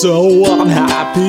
[0.00, 1.20] so unhappy.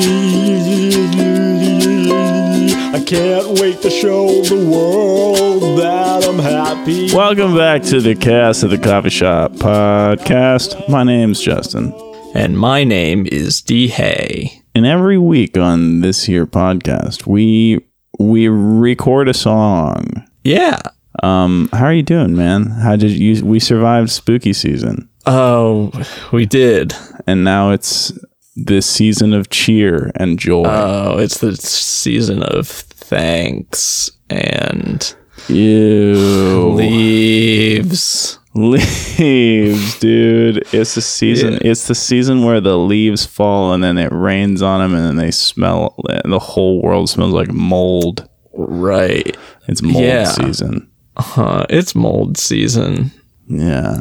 [2.93, 7.13] I can't wait to show the world that I'm happy.
[7.13, 10.87] Welcome back to the Chaos at the Coffee Shop podcast.
[10.87, 11.93] My name's Justin.
[12.33, 14.61] And my name is D Hay.
[14.73, 17.85] And every week on this here podcast, we
[18.19, 20.25] we record a song.
[20.45, 20.79] Yeah.
[21.23, 22.67] Um, how are you doing, man?
[22.67, 25.91] How did you we survived spooky season Oh,
[26.31, 26.95] we did.
[27.27, 28.13] and now it's
[28.55, 30.63] this season of cheer and joy.
[30.65, 35.15] Oh, it's the season of thanks and
[35.47, 36.69] Ew.
[36.73, 38.37] leaves.
[38.53, 40.57] leaves, dude.
[40.73, 41.53] It's the season.
[41.53, 41.59] Yeah.
[41.71, 45.15] It's the season where the leaves fall and then it rains on them and then
[45.15, 45.95] they smell.
[46.09, 48.27] And the whole world smells like mold.
[48.53, 49.37] Right.
[49.67, 50.25] It's mold Yeah.
[50.25, 50.89] season.
[51.17, 51.65] Huh.
[51.69, 53.11] It's mold season.
[53.51, 53.99] Yeah.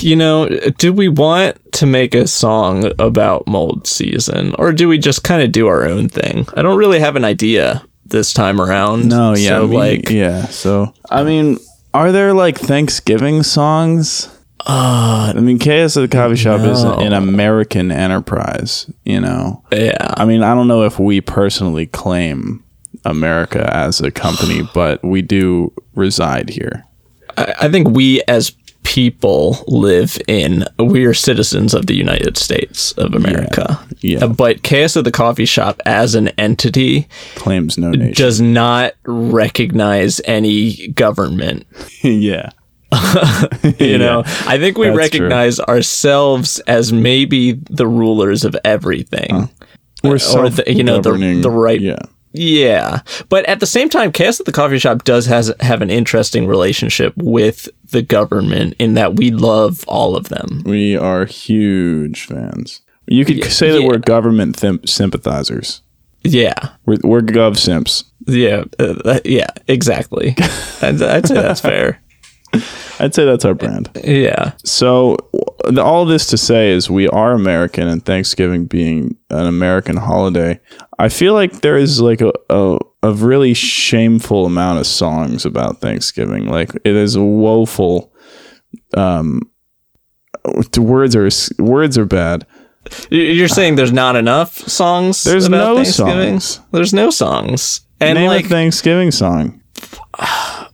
[0.00, 4.98] You know, do we want to make a song about mold season or do we
[4.98, 6.46] just kind of do our own thing?
[6.54, 9.08] I don't really have an idea this time around.
[9.08, 9.34] No.
[9.34, 9.58] Yeah.
[9.58, 10.46] So, like, yeah.
[10.46, 11.58] So I mean,
[11.94, 14.28] are there like Thanksgiving songs?
[14.66, 18.90] uh, I mean, Chaos at the Coffee Shop is an American enterprise.
[19.04, 19.62] You know.
[19.72, 20.14] yeah.
[20.16, 22.64] I mean, I don't know if we personally claim
[23.04, 26.84] America as a company, but we do reside here.
[27.36, 28.52] I I think we as
[28.84, 33.78] people live in we are citizens of the United States of America.
[34.00, 34.24] Yeah.
[34.24, 38.14] Uh, But Chaos of the Coffee Shop as an entity Claims no nation.
[38.14, 41.66] does not recognize any government.
[42.02, 42.50] yeah.
[43.78, 49.50] You know, I think we That's recognize ourselves as maybe the rulers of everything.
[50.02, 51.98] We're or the, you know the, the right Yeah.
[52.32, 55.90] Yeah, but at the same time, Chaos at the Coffee Shop does has have an
[55.90, 60.62] interesting relationship with the government in that we love all of them.
[60.66, 62.82] We are huge fans.
[63.06, 63.88] You could say that yeah.
[63.88, 65.82] we're government thim- sympathizers.
[66.24, 68.04] Yeah, We're, we're gov simps.
[68.26, 70.34] yeah, uh, yeah, exactly.
[70.82, 72.02] I'd, I'd say that's fair.
[72.98, 73.88] I'd say that's our brand.
[74.04, 75.16] Yeah, So,
[75.78, 80.60] all this to say is we are American, and Thanksgiving being an American holiday,
[80.98, 85.80] I feel like there is like a, a, a really shameful amount of songs about
[85.80, 86.46] Thanksgiving.
[86.46, 88.12] Like, it is a woeful.
[88.96, 89.42] Um,
[90.72, 91.28] the words are
[91.62, 92.46] words are bad.
[93.10, 95.24] You- you're saying there's not enough songs.
[95.24, 96.40] There's no Thanksgiving?
[96.40, 96.66] songs.
[96.72, 99.62] There's no songs, and Name like a Thanksgiving song.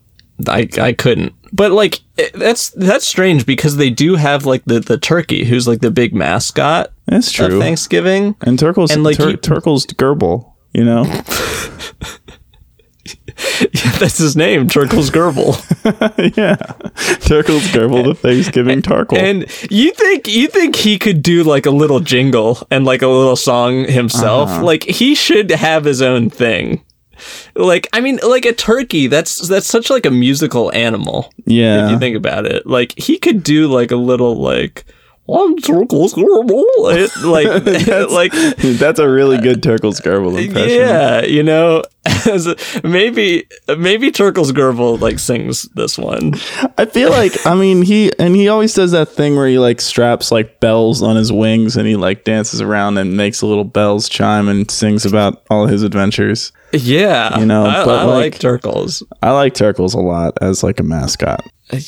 [0.48, 1.32] I I couldn't.
[1.52, 2.00] But like
[2.34, 6.14] that's that's strange because they do have like the the turkey who's like the big
[6.14, 7.60] mascot That's true.
[7.60, 8.34] Thanksgiving.
[8.40, 11.04] And Turkle's And, like, Tur- you- Turkle's Gerbil, you know.
[13.72, 15.54] yeah, That's his name, Turkle's Gerbil.
[16.36, 16.56] yeah,
[17.26, 19.18] Turkle's Gerbil, the Thanksgiving Turkle.
[19.18, 23.08] And you think you think he could do like a little jingle and like a
[23.08, 24.48] little song himself?
[24.50, 24.64] Uh-huh.
[24.64, 26.82] Like he should have his own thing.
[27.56, 29.06] Like I mean, like a turkey.
[29.06, 31.32] That's that's such like a musical animal.
[31.46, 34.84] yeah, If you think about it, like he could do like a little like.
[35.26, 36.64] I'm Turkle's Gerbil.
[36.94, 37.46] It- Like,
[38.10, 38.32] like,
[38.78, 40.78] that's a really good uh, Turkle's Gerbil impression.
[40.80, 41.82] yeah, you know,
[42.26, 42.46] as
[42.84, 43.46] maybe,
[43.78, 46.34] maybe Turkle's Gerbil like sings this one.
[46.76, 49.80] I feel like I mean he and he always does that thing where he like
[49.80, 54.08] straps like bells on his wings and he like dances around and makes little bells
[54.10, 56.52] chime and sings about all his adventures.
[56.72, 59.02] Yeah, You know, I, but, I like- like Turkles.
[59.22, 61.40] I like Turkles a lot as like a mascot.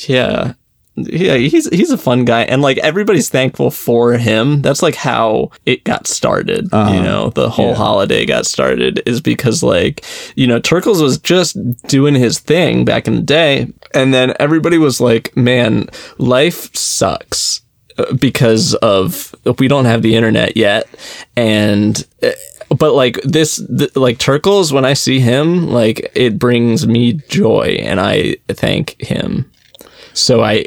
[0.07, 0.53] Yeah.
[0.99, 4.63] Yeah, he's he's a fun guy, and like everybody's thankful for him.
[4.63, 6.69] That's like how it got started.
[6.95, 10.03] You know, the whole holiday got started is because like
[10.35, 14.79] you know Turkles was just doing his thing back in the day, and then everybody
[14.79, 15.87] was like, "Man,
[16.17, 17.61] life sucks."
[17.99, 20.87] uh, Because of we don't have the internet yet,
[21.35, 22.31] and uh,
[22.75, 27.77] but like this, th- like Turkles, when I see him, like it brings me joy,
[27.81, 29.51] and I thank him
[30.13, 30.65] so I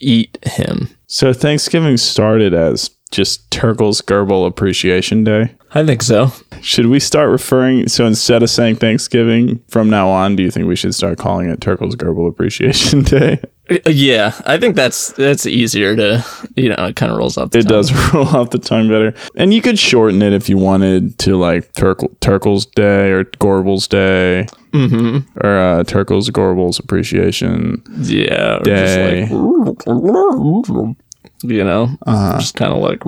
[0.00, 0.88] eat him.
[1.06, 5.54] So Thanksgiving started as just Turkle's Gerbil Appreciation Day.
[5.72, 6.32] I think so.
[6.60, 7.88] Should we start referring?
[7.88, 11.48] So instead of saying Thanksgiving from now on, do you think we should start calling
[11.48, 13.40] it Turkle's Gerbil Appreciation Day?
[13.86, 16.24] Yeah, I think that's that's easier to
[16.54, 17.50] you know it kind of rolls off.
[17.50, 17.70] The It tongue.
[17.72, 21.36] does roll off the tongue better, and you could shorten it if you wanted to,
[21.36, 25.46] like Turkle Turkle's Day or Gorbel's Day, mm-hmm.
[25.46, 27.82] or uh, Turkle's Gorbel's Appreciation.
[28.02, 29.26] Yeah, or Day.
[29.30, 30.96] Just like,
[31.42, 32.38] you know, Uh-huh.
[32.38, 33.02] just kind of like.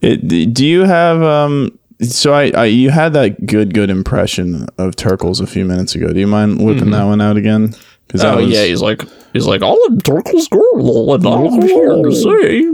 [0.00, 1.76] It, do you have um?
[2.00, 6.12] So I, I you had that good good impression of Turkles a few minutes ago.
[6.12, 7.74] Do you mind whipping that one out again?
[8.14, 9.02] Oh yeah, he's like
[9.32, 12.70] he's like all of Turkle's girl, and I'm here to say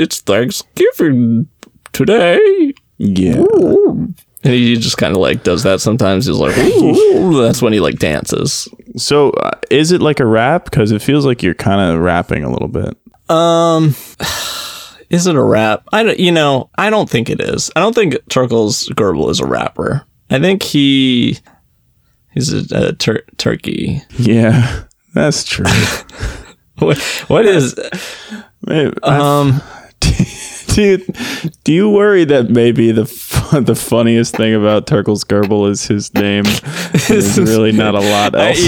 [0.00, 1.48] it's Thanksgiving
[1.92, 2.72] today.
[2.98, 3.44] Yeah.
[4.42, 6.26] And he just kind of like does that sometimes.
[6.26, 6.54] He's like,
[7.44, 8.68] that's when he like dances.
[8.96, 10.64] So uh, is it like a rap?
[10.64, 12.96] Because it feels like you're kind of rapping a little bit.
[13.28, 13.94] Um,
[15.10, 15.86] is it a rap?
[15.92, 16.18] I don't.
[16.18, 17.70] You know, I don't think it is.
[17.76, 20.06] I don't think Turkles Gerbil is a rapper.
[20.30, 21.38] I think he
[22.32, 24.02] he's a, a tur- turkey.
[24.18, 24.84] Yeah,
[25.14, 25.66] that's true.
[26.78, 26.96] What
[27.28, 27.74] what is?
[28.66, 29.60] Maybe- Um,
[30.00, 30.98] do you,
[31.62, 33.02] do you worry that maybe the
[33.62, 36.44] the funniest thing about Turkles Gerbil is his name?
[37.08, 38.66] There's really not a lot Uh, else.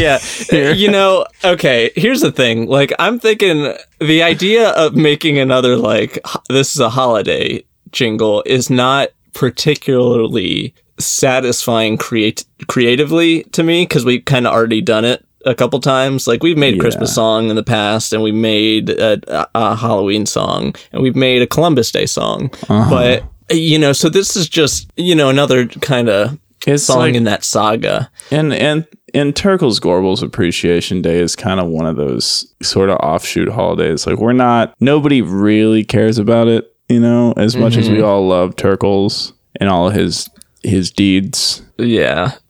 [0.53, 0.73] yeah.
[0.73, 2.67] You know, okay, here's the thing.
[2.67, 6.19] Like, I'm thinking the idea of making another, like,
[6.51, 14.25] this is a holiday jingle is not particularly satisfying create- creatively to me because we've
[14.25, 16.27] kind of already done it a couple times.
[16.29, 17.15] Like, we've made a Christmas Yeah.
[17.15, 19.21] song in the past and we made a,
[19.55, 22.51] a, Halloween song and we've made a Columbus Day song.
[22.69, 22.91] Uh-huh.
[22.91, 23.25] But,
[23.57, 26.39] you know, so this is just, you know, another kind of
[26.77, 28.11] song like- in that saga.
[28.31, 32.97] And and and Turkles Gorbel's Appreciation Day is kind of one of those sort of
[32.99, 34.07] offshoot holidays.
[34.07, 38.27] Like we're not nobody really cares about it, you know, as much as we all
[38.27, 40.31] love Turkles and all his
[40.63, 41.63] his deeds.
[41.79, 42.33] Yeah.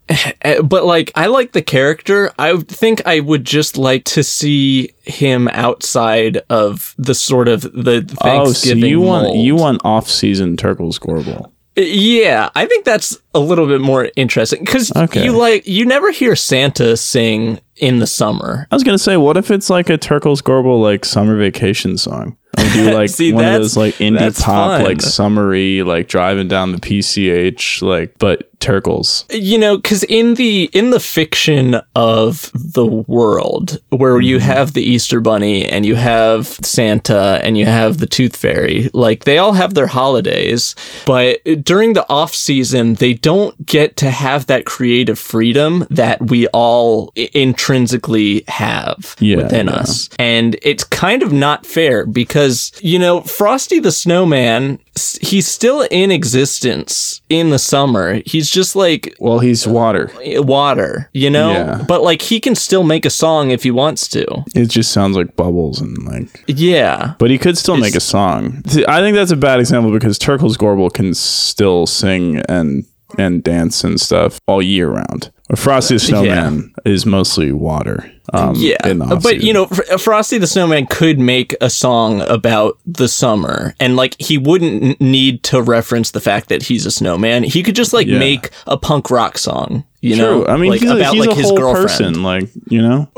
[0.43, 2.33] Eh, But like I like the character.
[2.39, 8.03] I think I would just like to see him outside of the sort of the
[8.21, 8.83] Thanksgiving.
[8.85, 11.51] Oh, so you want you want off season Turkles Gorbel.
[11.77, 15.25] Yeah, I think that's a little bit more interesting because Okay.
[15.25, 18.69] you like you never hear Santa sing in the summer.
[18.71, 22.39] I was gonna say, what if it's like a Turkles Gorbel like summer vacation song?
[22.57, 24.85] We do like See, one of those like indie pop, fun.
[24.85, 29.25] like summery, like driving down the PCH, like but Turkles.
[29.31, 34.47] you know because in the in the fiction of the world where you Mm-hmm.
[34.47, 39.25] have the easter bunny and you have santa and you have the tooth fairy like
[39.25, 40.75] they all have their holidays
[41.07, 46.47] but during the off season they don't get to have that creative freedom that we
[46.49, 49.75] all intrinsically have Yeah, within yeah.
[49.75, 54.79] us and it's kind of not fair because you know frosty the snowman
[55.23, 60.11] he's still in existence in the summer he's just like Well, he's uh, water.
[60.43, 61.53] water, you know?
[61.53, 61.85] Yeah.
[61.89, 64.45] But like he can still make a song if he wants to.
[64.55, 67.15] It just sounds like bubbles and like Yeah.
[67.19, 68.63] But he could still make a song.
[68.87, 72.85] I think that's a bad example because Turkles Gorbel can still sing and
[73.19, 75.32] and dance and stuff all year round.
[75.57, 78.11] Frosty the Snowman is mostly water.
[78.33, 78.77] Um, Yeah.
[79.23, 83.97] But you know, Fr- Frosty the Snowman could make a song about the summer and
[83.97, 87.43] like he wouldn't n- need to reference the fact that he's a snowman.
[87.43, 88.19] He could just like Yeah.
[88.19, 90.23] make a punk rock song, you True.
[90.25, 90.47] know?
[90.47, 92.23] I mean, like he's, a, he's a whole person.
[92.23, 93.09] Like you know,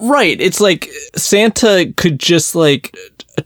[0.00, 0.40] Right.
[0.40, 2.96] It's like Santa could just like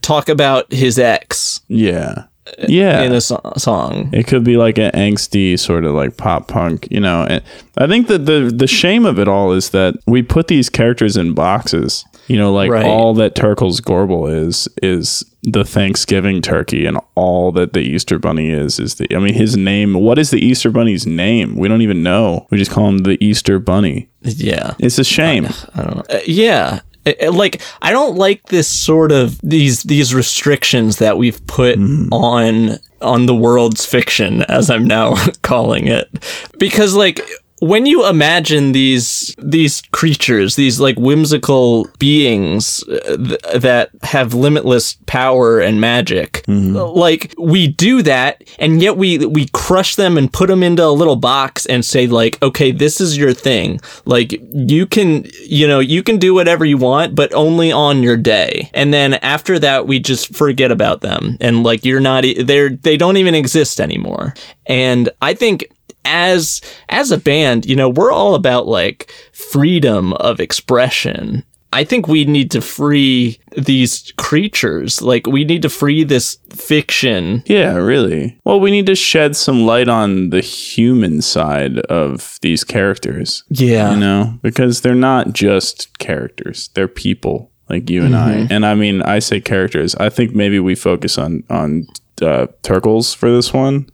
[0.01, 2.23] talk about his ex yeah,
[2.67, 3.01] yeah.
[3.03, 4.09] in a so- song.
[4.13, 7.25] It could be like an angsty sort of like pop punk, you know.
[7.29, 7.43] And
[7.77, 11.17] I think that the the shame of it all is that we put these characters
[11.17, 12.05] in boxes.
[12.27, 12.85] You know, like Right.
[12.85, 18.49] all that Turkles Gorbel is is the Thanksgiving turkey, and all that the Easter Bunny
[18.49, 19.07] is is the.
[19.15, 19.93] I mean, his name.
[19.93, 21.55] What is the Easter Bunny's name?
[21.55, 22.45] We don't even know.
[22.51, 24.09] We just call him the Easter Bunny.
[24.23, 24.73] Yeah.
[24.79, 25.47] It's a shame.
[25.75, 26.03] I don't know.
[26.09, 26.81] Uh, yeah.
[27.07, 31.77] Uh, uh, Like I don't like this sort of these these restrictions that we've put
[32.11, 36.07] on on the world's fiction as I'm now calling it.
[36.59, 37.21] Because like
[37.59, 44.97] when you imagine these these creatures, these like whimsical beings uh, th- that have limitless
[45.07, 50.47] power and magic, like we do that, and yet we we crush them and put
[50.49, 53.79] them into a little box and say like, okay, this is your thing.
[54.05, 58.17] Like you can, you know, you can do whatever you want, but only on your
[58.17, 58.69] day.
[58.73, 62.97] And then after that, we just forget about them, and like you're not, they're they
[62.97, 64.35] don't even exist anymore.
[64.67, 65.65] And I think
[66.07, 71.43] as as a band, you know, we're all about like freedom of expression.
[71.73, 75.01] I think we need to free these creatures.
[75.01, 77.43] Like we need to free this fiction.
[77.45, 78.39] Yeah, really.
[78.45, 83.43] Well, we need to shed some light on the human side of these characters.
[83.49, 83.91] Yeah.
[83.91, 88.33] you know, because they're not just characters; they're people like you and I.
[88.35, 88.53] Mm-hmm.
[88.53, 89.93] And I mean, I say characters.
[89.95, 91.87] I think maybe we focus on on
[92.21, 93.89] uh, Turkles for this one.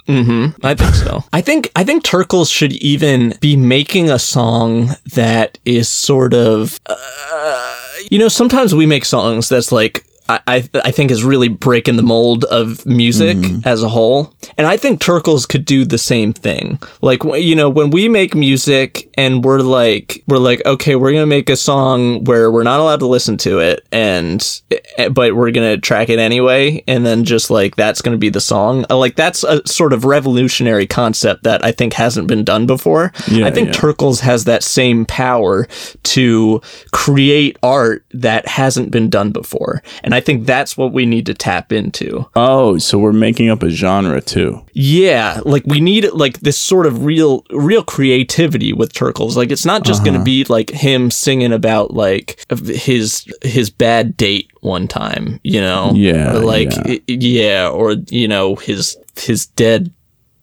[0.64, 1.24] I think so.
[1.34, 6.80] I think I think Turkles should even be making a song that is sort of
[6.86, 7.76] uh,
[8.10, 11.96] you know, sometimes we make songs that's like I I, I think is really breaking
[11.96, 16.34] the mold of music as a whole, and I think Turkles could do the same
[16.34, 16.80] thing.
[17.02, 21.26] Like you know, when we make music and we're like we're like okay, we're gonna
[21.26, 24.62] make a song where we're not allowed to listen to it, and
[24.98, 28.42] eh, but we're gonna track it anyway, and then just like that's gonna be the
[28.42, 28.86] song.
[28.90, 33.12] Uh, Like that's a sort of revolutionary concept that I think hasn't been done before.
[33.28, 33.74] Yeah, I think yeah.
[33.74, 35.68] Turkles has that same power
[36.04, 36.62] to
[36.92, 39.84] create art that hasn't been done before.
[40.04, 42.26] And I think that's what we need to tap into.
[42.36, 44.64] Oh, so we're making up a genre too.
[44.74, 49.36] Yeah, like we need like this sort of real real creativity with Turkles.
[49.38, 50.12] Like it's not just Uh-huh.
[50.12, 55.60] going to be like him singing about like his his bad date one time, you
[55.62, 55.92] know?
[55.96, 56.98] Yeah, Or like yeah.
[57.08, 59.92] yeah, or you know, his his dead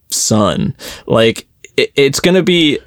[0.09, 0.75] son.
[1.07, 1.47] Like
[1.77, 2.79] it, it's going to be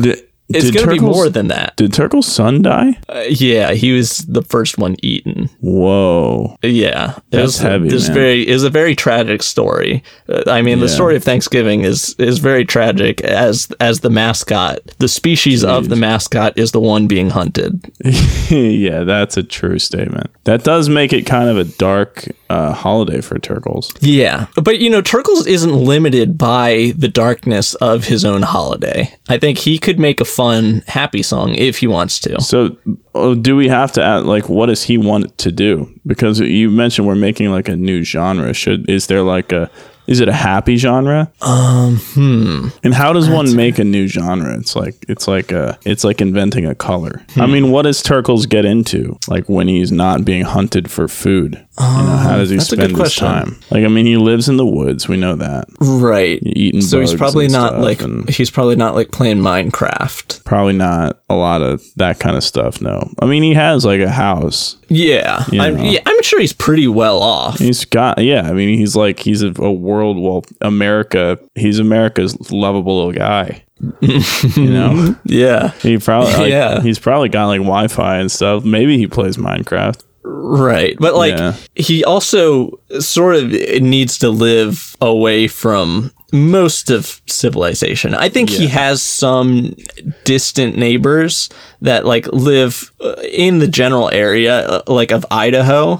[0.00, 1.76] Did, it's going to be more than that.
[1.76, 2.98] Did Turkle's son die?
[3.08, 5.48] Uh, yeah, he was the first one eaten.
[5.60, 6.56] Whoa.
[6.62, 8.14] Yeah, it That's was, heavy, This man.
[8.14, 10.02] very is a very tragic story.
[10.28, 13.20] Uh, I mean, the story of Thanksgiving is is very tragic.
[13.22, 17.90] As as the mascot, the species of the mascot is the one being hunted.
[18.50, 20.30] yeah, that's a true statement.
[20.44, 23.94] That does make it kind of a dark uh, holiday for Turkles.
[24.00, 29.14] Yeah, but you know, Turkles isn't limited by the darkness of his own holiday.
[29.28, 32.40] I think he could make a fun, happy song if he wants to.
[32.40, 32.76] So,
[33.14, 35.92] oh, do we have to add, like, what does he want to do?
[36.06, 38.54] Because you mentioned we're making like a new genre.
[38.54, 39.70] Should is there like a
[40.06, 41.30] is it a happy genre?
[41.40, 42.68] Um, hmm.
[42.82, 44.58] And how does one make a new genre?
[44.58, 47.22] It's like it's like a it's like inventing a color.
[47.36, 49.18] I mean, what does Turkles get into?
[49.28, 51.64] Like when he's not being hunted for food.
[51.80, 53.60] You know, how um, does he that's a good spend his time?
[53.70, 55.08] Like, I mean, he lives in the woods.
[55.08, 55.66] We know that.
[55.80, 56.38] Right.
[56.42, 60.44] Eating So he's probably not like he's probably not like playing Minecraft.
[60.44, 62.80] Probably not a lot of that kind of stuff.
[62.80, 64.76] No, I mean he has like a house.
[64.88, 67.58] Yeah, I'm, yeah, I'm sure he's pretty well off.
[67.58, 68.42] He's got yeah.
[68.42, 71.38] I mean he's like he's a, a world well America.
[71.54, 73.64] He's America's lovable little guy.
[74.02, 75.70] you know Yeah.
[75.80, 76.82] he probably like, Yeah.
[76.82, 78.64] he's probably got like Wi-Fi and stuff.
[78.64, 80.02] Maybe he plays Minecraft.
[80.22, 80.96] Right.
[80.98, 81.54] But like Yeah.
[81.74, 83.50] he also sort of
[83.82, 88.14] needs to live away from most of civilization.
[88.14, 89.74] I think he has some
[90.24, 91.48] distant neighbors
[91.80, 95.96] that like live uh, in the general area uh, like of Idaho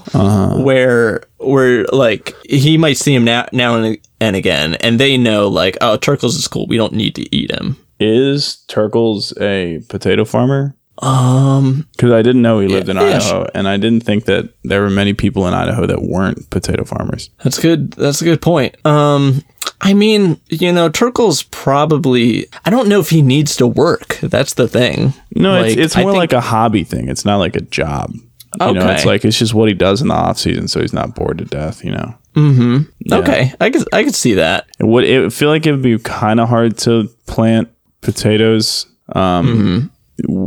[0.63, 5.47] where where like he might see him now now and, and again and they know
[5.47, 6.67] like oh Turkles is cool.
[6.67, 7.75] We don't need to eat him.
[7.99, 10.75] Is Turkles a potato farmer?
[11.01, 14.49] Um Because I didn't know he lived in yeah, Idaho, and I didn't think that
[14.63, 17.29] there were many people in Idaho that weren't potato farmers.
[17.43, 17.91] That's good.
[17.91, 18.75] That's a good point.
[18.85, 19.43] Um,
[19.81, 22.45] I mean, you know, Turkle's probably.
[22.65, 24.17] I don't know if he needs to work.
[24.21, 25.13] That's the thing.
[25.35, 27.09] No, Like, it's it's more think- like a hobby thing.
[27.09, 28.13] It's not like a job.
[28.59, 30.91] You know, it's like it's just what he does in the off season, so he's
[30.93, 31.83] not bored to death.
[31.85, 32.15] You know.
[32.35, 33.17] Yeah.
[33.17, 34.67] Okay, I could I could see that.
[34.77, 37.69] It would it feel like it would be kind of hard to plant
[38.01, 39.87] potatoes um, Mm-hmm.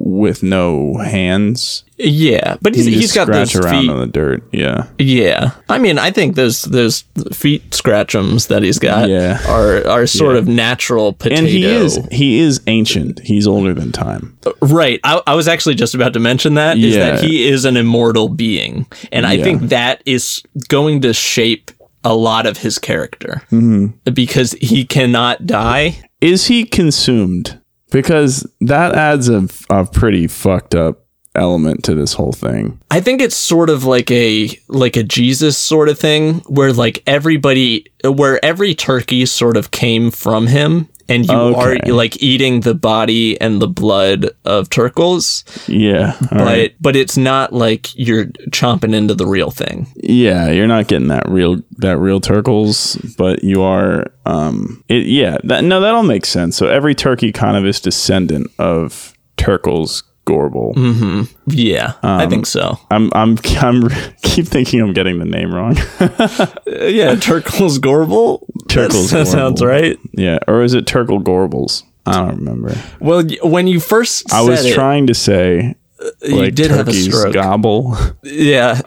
[0.06, 1.82] With no hands.
[1.96, 3.90] Yeah, but he's, he's got those around feet.
[3.90, 4.42] on the dirt.
[4.52, 9.40] Yeah, Yeah, I mean, I think those those feet scratchums that he's got Yeah.
[9.49, 11.38] are are sort of natural potato.
[11.38, 13.20] and he is he is ancient.
[13.20, 14.37] He's older than time.
[14.61, 15.00] Right.
[15.04, 17.12] I, I was actually just about to mention that is Yeah.
[17.16, 19.44] that he is an immortal being, and I Yeah.
[19.44, 21.70] think that is going to shape
[22.02, 24.11] a lot of his character Mm-hmm.
[24.12, 25.96] because he cannot die.
[26.20, 27.58] Is he consumed?
[27.94, 31.04] Because that adds a, a pretty fucked up
[31.36, 32.80] element to this whole thing.
[32.90, 37.02] I think it's sort of like a like a Jesus sort of thing where like
[37.06, 41.78] everybody where every turkey sort of came from him and you Okay.
[41.88, 46.75] are like eating the body and the blood of turkles Yeah, but right.
[46.80, 49.87] but it's not like you're chomping into the real thing.
[49.96, 54.06] Yeah, you're not getting that real that real turkles, but you are.
[54.26, 55.38] Um, it yeah.
[55.44, 56.56] That no, that all makes sense.
[56.56, 61.28] So every turkey kind of is descendant of Turkles Gorbel.
[61.47, 62.78] Yeah, Um, I think so.
[62.90, 63.88] I'm I'm I'm
[64.23, 65.76] keep thinking I'm getting the name wrong.
[66.00, 66.47] Uh,
[66.87, 68.47] yeah, Turkles Gorble.
[68.69, 69.99] Turkles That sounds right.
[70.12, 71.85] yeah, or is it Turkle Gorbles?
[72.07, 72.75] I don't remember.
[73.00, 75.75] Well, when you first I was it, uh, trying to say
[76.23, 77.33] you like did have a stroke.
[77.35, 77.97] gobble.
[78.23, 78.81] yeah,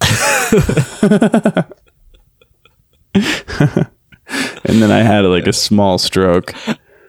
[3.14, 6.54] and then I had like a small stroke.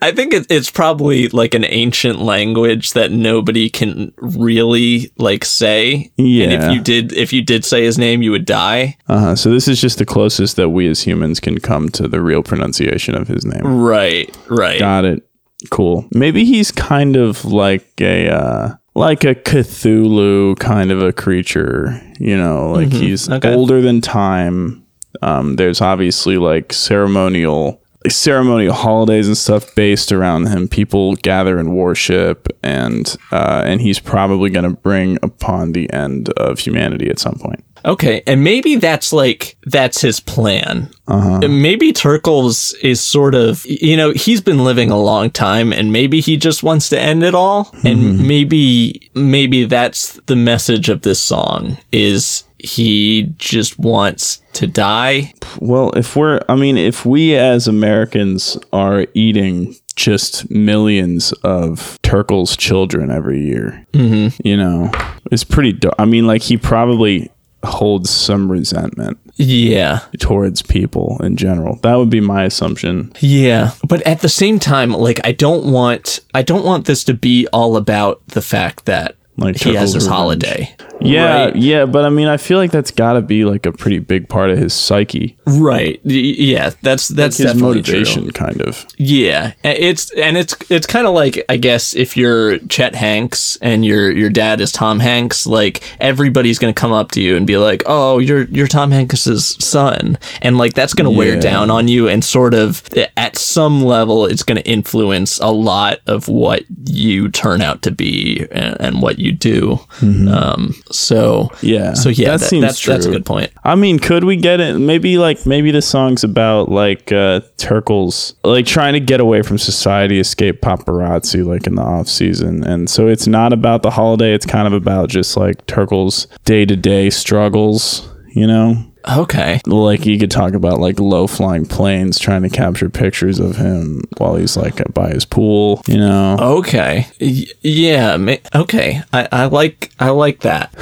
[0.03, 6.11] I think it, it's probably like an ancient language that nobody can really like say.
[6.17, 6.69] And Yeah.
[6.69, 8.97] if you did, if you did say his name, you would die.
[9.07, 9.35] Uh-huh.
[9.35, 12.41] So this is just the closest that we as humans can come to the real
[12.41, 13.61] pronunciation of his name.
[13.63, 14.35] Right.
[14.49, 14.79] Right.
[14.79, 15.27] Got it.
[15.69, 16.07] Cool.
[16.11, 22.01] Maybe he's kind of like a uh like a Cthulhu kind of a creature.
[22.19, 23.53] You know, like he's Okay.
[23.53, 24.83] older than time.
[25.21, 27.79] Um, there's obviously like ceremonial
[28.09, 30.67] ceremonial holidays and stuff based around him.
[30.67, 36.29] People gather and worship, and uh, and he's probably going to bring upon the end
[36.29, 37.63] of humanity at some point.
[37.83, 40.89] Okay, and maybe that's like that's his plan.
[41.07, 41.47] Uh-huh.
[41.47, 46.21] Maybe Turkles is sort of you know he's been living a long time, and maybe
[46.21, 47.65] he just wants to end it all.
[47.65, 47.87] Mm-hmm.
[47.87, 55.33] And maybe maybe that's the message of this song is he just wants to die.
[55.59, 62.55] Well, if we're, I mean, if we as Americans are eating just millions of Turkle's
[62.57, 64.47] children every year, mm-hmm.
[64.47, 64.91] you know,
[65.31, 65.73] it's pretty.
[65.73, 67.29] Do- I mean, like he probably
[67.63, 69.99] holds some resentment Yeah.
[70.19, 71.75] towards people in general.
[71.83, 73.13] That would be my assumption.
[73.19, 77.13] Yeah, but at the same time, like I don't want I don't want this to
[77.13, 80.15] be all about the fact that Like he has his revenge.
[80.15, 80.75] holiday.
[81.03, 81.55] Yeah, Right.
[81.55, 84.29] yeah, but I mean, I feel like that's got to be like a pretty big
[84.29, 85.99] part of his psyche, Right.
[86.03, 88.31] Yeah, that's that's his motivation, true.
[88.33, 88.85] kind of.
[88.97, 93.83] Yeah, it's and it's it's kind of like I guess if you're Chet Hanks and
[93.83, 97.57] your your dad is Tom Hanks, like everybody's gonna come up to you and be
[97.57, 101.39] like, "Oh, you're you're Tom Hanks's son," and like that's gonna wear Yeah.
[101.41, 105.99] down on you and sort of eh, at some level it's gonna influence a lot
[106.05, 109.79] of what you turn out to be and, and what you do.
[110.01, 111.21] Um, so
[111.51, 111.65] Mm-hmm.
[111.65, 112.93] Yeah, so yeah, that that- seems that's true.
[112.93, 113.51] that's a good point.
[113.63, 114.77] I mean, could we get it?
[114.79, 119.57] Maybe like maybe the song's about like uh Turkles like trying to get away from
[119.57, 122.63] society, escape paparazzi like in the off season.
[122.63, 126.65] And so it's not about the holiday, it's kind of about just like Turkles day
[126.65, 128.75] to day struggles, you know?
[129.09, 129.61] Okay.
[129.65, 134.01] Like you could talk about like low flying planes trying to capture pictures of him
[134.17, 136.37] while he's like by his pool, you know?
[136.39, 137.07] Okay.
[137.19, 138.17] Y- yeah.
[138.17, 139.01] ma- Okay.
[139.13, 140.73] I, I like I like that.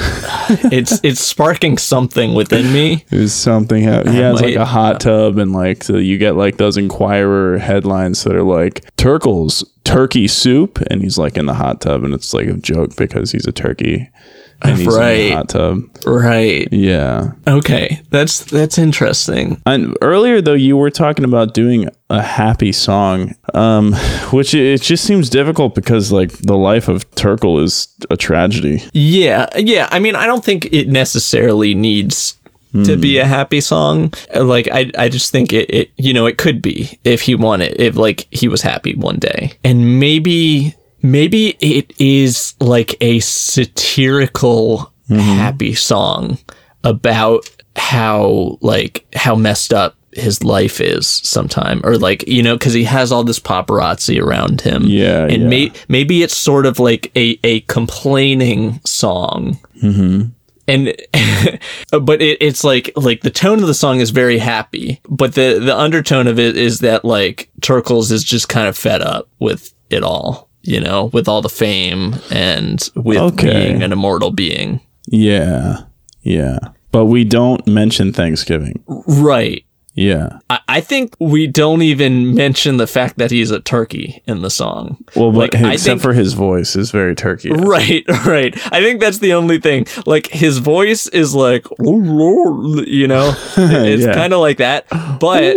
[0.71, 3.05] it's it's sparking something within me.
[3.09, 6.57] There's something ha- he has like a hot tub and like so you get like
[6.57, 11.81] those Inquirer headlines that are like Turkles turkey soup and he's like in the hot
[11.81, 14.07] tub and it's like a joke because he's a turkey
[14.61, 15.17] and he's in Right.
[15.17, 15.79] the hot tub.
[16.05, 16.67] Right.
[16.71, 17.31] Yeah.
[17.47, 18.01] Okay.
[18.09, 19.61] That's that's interesting.
[19.65, 23.93] And earlier though you were talking about doing a happy song um
[24.31, 28.83] which it, it just seems difficult because like the life of Turkle is a tragedy.
[28.93, 29.47] Yeah.
[29.55, 29.87] Yeah.
[29.91, 32.35] I mean, I don't think it necessarily needs
[32.85, 34.13] to be a happy song.
[34.35, 37.75] Like I I just think it, it you know, it could be if he wanted
[37.81, 39.53] if like he was happy one day.
[39.63, 45.19] And maybe maybe it is like a satirical mm-hmm.
[45.19, 46.37] happy song
[46.83, 52.73] about how like how messed up his life is sometime or like you know because
[52.73, 54.83] he has all this paparazzi around him.
[54.83, 55.49] Yeah, and yeah.
[55.49, 59.59] may, maybe it's sort of like a, a complaining song.
[59.81, 60.29] Mm-hmm.
[60.67, 60.85] And
[62.03, 65.57] but it, it's like like the tone of the song is very happy but the
[65.59, 69.73] the undertone of it is that like turkles is just kind of fed up with
[69.89, 73.49] it all you know with all the fame and with Okay.
[73.67, 75.83] being an immortal being Yeah.
[76.21, 76.59] Yeah.
[76.91, 78.83] But we don't mention Thanksgiving.
[79.07, 79.63] right
[79.95, 80.39] Yeah.
[80.49, 84.49] I, I think we don't even mention the fact that he's a turkey in the
[84.49, 87.51] song Well, but Like, except think- for his voice is very turkey.
[87.51, 88.53] Right, right.
[88.73, 89.87] I think that's the only thing.
[90.05, 94.13] Like his voice is like, oh, you know, it's Yeah.
[94.13, 94.85] kind of like that.
[95.19, 95.55] But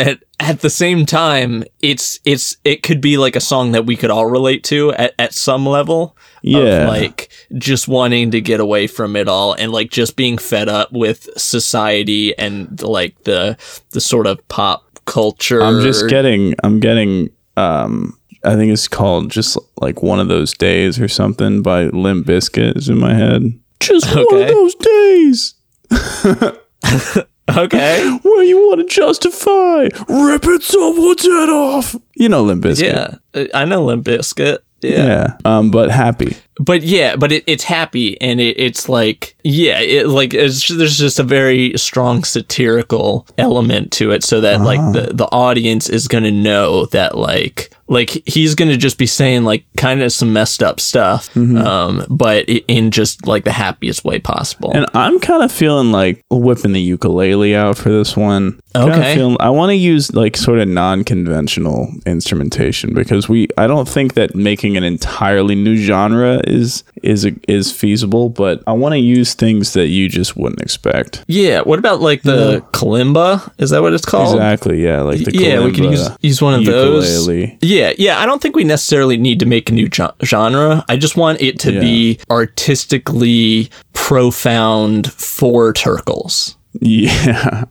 [0.00, 3.96] at at the same time, it's it's it could be like a song that we
[3.96, 6.16] could all relate to at, at some level.
[6.42, 6.82] Yeah.
[6.82, 10.68] Of like just wanting to get away from it all and like just being fed
[10.68, 13.58] up with society and like the
[13.90, 15.62] the sort of pop culture.
[15.62, 20.54] I'm just getting I'm getting um I think it's called just like one of those
[20.54, 23.60] days or something by Limp Bizkit is in my head.
[23.80, 25.54] Just one of those days
[27.56, 28.18] okay.
[28.22, 31.96] where you want to justify ripping someone's head off.
[32.14, 33.18] You know Limp Bizkit.
[33.34, 34.58] Yeah, I know Limp Bizkit.
[34.82, 35.36] Yeah.
[35.44, 36.36] Um, but happy.
[36.60, 40.98] But yeah, but it, it's happy and it, it's like yeah, it like it's, there's
[40.98, 46.06] just a very strong satirical element to it, so that like the the audience is
[46.06, 50.62] gonna know that like like he's gonna just be saying like kind of some messed
[50.62, 54.70] up stuff, um, but in just like the happiest way possible.
[54.72, 58.60] And I'm kind of feeling like whipping the ukulele out for this one.
[58.76, 59.14] Okay.
[59.16, 63.48] feeling- I want to use like sort of non-conventional instrumentation because we.
[63.58, 68.72] I don't think that making an entirely new genre is is is feasible, but I
[68.72, 71.24] want to use things that you just wouldn't expect.
[71.28, 71.60] Yeah.
[71.62, 73.50] What about like the kalimba?
[73.58, 74.34] Is that what it's called?
[74.34, 74.82] Exactly.
[74.84, 77.08] Yeah, like the yeah, we can kalimba, use use one of those.
[77.26, 77.58] ukulele.
[77.62, 78.18] Yeah, yeah.
[78.20, 80.84] I don't think we necessarily need to make a new gen- genre.
[80.88, 81.80] I just want it to Yeah.
[81.80, 86.56] be artistically profound for turkles.
[86.80, 87.64] Yeah.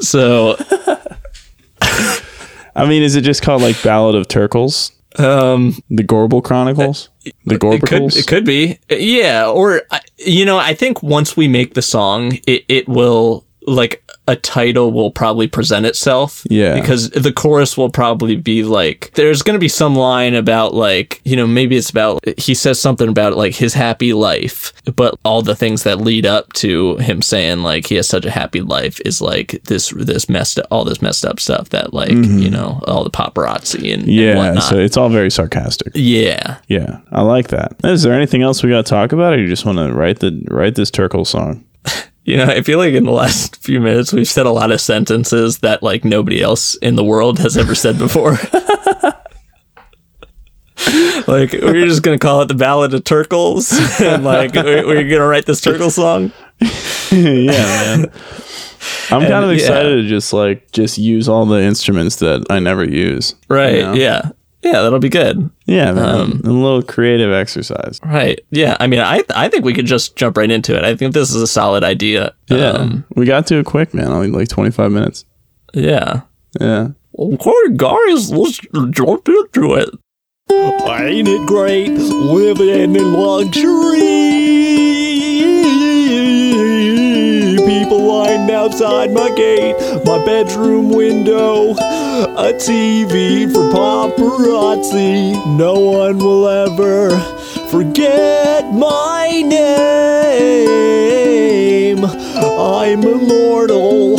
[0.00, 0.56] So,
[2.76, 4.92] I mean, is it just called like Ballad of Turkles?
[5.18, 7.10] Um, The Gorble Chronicles?
[7.24, 8.16] The it could Gorbicles?
[8.16, 9.48] it could be, yeah.
[9.48, 9.82] Or
[10.16, 14.92] you know, I think once we make the song, it it will like a title
[14.92, 16.44] will probably present itself.
[16.48, 16.78] Yeah.
[16.78, 21.20] Because the chorus will probably be like, there's going to be some line about like,
[21.24, 25.42] you know, maybe it's about, he says something about like his happy life, but all
[25.42, 29.00] the things that lead up to him saying like he has such a happy life
[29.04, 32.80] is like this, this messed up, all this messed up stuff that like, you know,
[32.86, 34.10] all the paparazzi and, and Mm-hmm.
[34.10, 34.62] yeah, whatnot.
[34.62, 35.92] so it's all very sarcastic.
[35.94, 36.58] yeah.
[36.68, 37.76] Yeah, I like that.
[37.82, 40.18] Is there anything else we got to talk about, or you just want to write
[40.20, 41.64] the write this Turkle song?
[42.28, 44.82] You know, I feel like in the last few minutes we've said a lot of
[44.82, 48.32] sentences that like nobody else in the world has ever said before.
[51.26, 55.46] like we're just gonna call it the Ballad of Turkles, and like we're, gonna write
[55.46, 56.30] this Turkle song.
[57.10, 58.12] yeah, man.
[59.10, 59.56] I'm kind of yeah.
[59.56, 63.36] excited to just like just use all the instruments that I never use.
[63.48, 63.76] Right?
[63.76, 63.94] you know?
[63.94, 64.32] Yeah.
[64.72, 65.50] Yeah, that'll be good.
[65.66, 66.04] Yeah, man.
[66.14, 68.00] Um, a little creative exercise.
[68.04, 68.40] Right.
[68.50, 68.76] Yeah.
[68.80, 70.84] I mean, I I think we could just jump right into it.
[70.84, 72.34] I think this is a solid idea.
[72.48, 74.08] Yeah, Um, we got to it quick, man.
[74.08, 75.24] Only like 25 minutes.
[75.74, 76.22] yeah.
[76.60, 76.88] Yeah.
[77.18, 78.58] Okay, guys, let's
[78.90, 79.88] jump into it.
[80.50, 84.67] Ain't it great living in luxury?
[88.08, 95.36] People outside my gate, my bedroom window, a TV for paparazzi.
[95.58, 97.10] No one will ever
[97.70, 99.58] forget my name.
[102.02, 104.16] I'm immortal,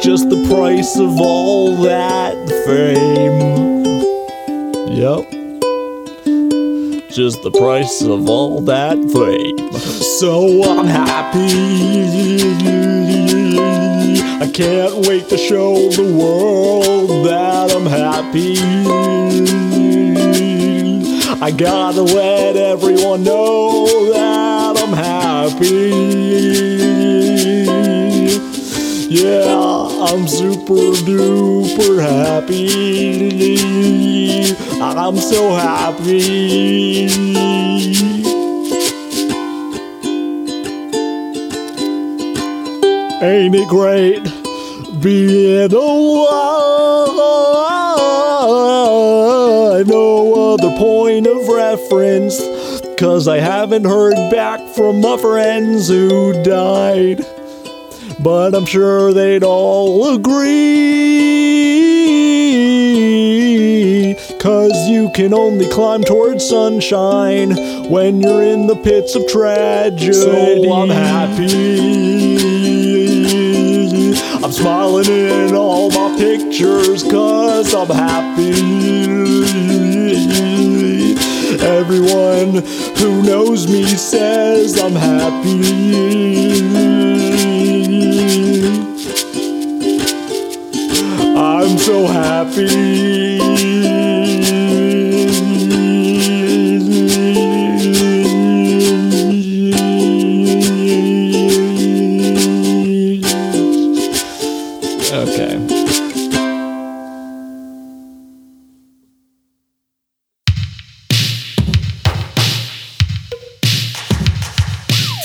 [0.00, 3.84] just the price of all that fame.
[4.96, 5.36] Yep
[7.16, 9.75] just the price of all that fame.
[10.00, 11.48] So I'm happy.
[14.40, 18.56] I can't wait to show the world that I'm happy.
[21.40, 25.90] I gotta let everyone know that I'm happy.
[29.08, 33.16] Yeah, I'm super duper happy.
[34.80, 37.06] I'm so happy.
[43.26, 44.22] Ain't it great
[45.02, 46.26] being alive?
[49.86, 52.40] No other point of reference.
[52.96, 57.24] Cause I haven't heard back from my friends who died
[58.26, 60.56] but I'm sure they'd all agree.
[64.40, 67.50] Cause you can only climb towards sunshine
[67.90, 70.12] when you're in the pits of tragedy.
[70.12, 72.25] So I'm happy.
[74.46, 78.52] I'm smiling in all my pictures cause I'm happy.
[81.60, 82.62] Everyone
[82.96, 85.66] who knows me says I'm happy.
[91.36, 93.15] I'm so happy.
[105.08, 105.54] Okay.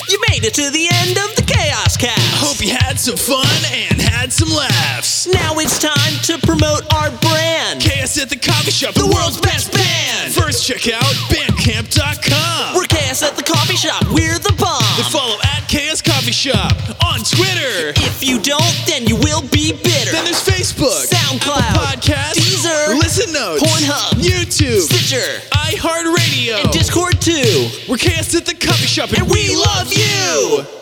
[0.10, 2.20] You made it to the end of the Chaos Cast.
[2.38, 5.28] Hope you had some fun and had some laughs.
[5.28, 7.82] Now it's time to promote our brand.
[7.82, 10.34] Chaos at the coffee shop, The world's best band.
[10.34, 12.76] First, check out bandcamp.com.
[12.76, 14.04] We're Chaos at the coffee shop.
[14.12, 14.54] We're the
[15.72, 17.94] Chaos Coffee Shop on Twitter.
[17.96, 20.12] If you don't, then you will be bitter.
[20.12, 26.64] Then there's Facebook, SoundCloud, Apple Podcasts, Deezer, Listen Notes, Pornhub, YouTube, Stitcher, iHeartRadio.
[26.66, 27.70] and Discord too.
[27.88, 30.81] We're Chaos at the coffee shop, And we love you.